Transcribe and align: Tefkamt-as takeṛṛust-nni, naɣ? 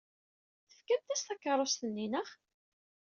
Tefkamt-as 0.67 1.21
takeṛṛust-nni, 1.27 2.07
naɣ? 2.07 2.27